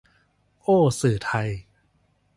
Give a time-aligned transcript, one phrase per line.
[0.61, 1.49] โอ้สื่อไทย